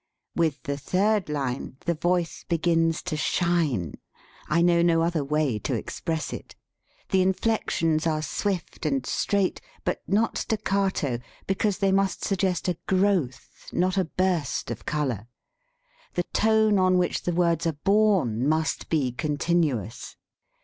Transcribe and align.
With 0.35 0.63
the 0.63 0.77
third 0.79 1.29
line 1.29 1.77
the 1.81 1.93
voice 1.93 2.43
be 2.49 2.57
gins 2.57 3.03
to 3.03 3.15
shine. 3.15 3.99
I 4.49 4.63
know 4.63 4.81
no 4.81 5.03
other 5.03 5.23
way 5.23 5.59
to 5.59 5.75
express 5.75 6.33
it. 6.33 6.55
The 7.09 7.21
inflections 7.21 8.07
are 8.07 8.23
swift 8.23 8.87
and 8.87 9.05
straight, 9.05 9.61
but 9.83 10.01
not 10.07 10.39
staccato, 10.39 11.19
because 11.45 11.77
they 11.77 11.91
must 11.91 12.23
78 12.23 12.55
STUDY 12.55 12.71
IN 12.71 12.73
TONE 12.73 12.73
COLOR 12.73 12.75
suggest 12.75 12.77
a 12.79 12.81
growth, 12.95 13.69
not 13.73 13.97
a 13.99 14.05
burst 14.05 14.71
of 14.71 14.85
color. 14.87 15.27
The 16.15 16.23
tone 16.33 16.79
on 16.79 16.97
which 16.97 17.21
the 17.21 17.33
words 17.35 17.67
are 17.67 17.73
borne 17.73 18.49
must 18.49 18.89
be 18.89 19.11
continuous. 19.11 20.15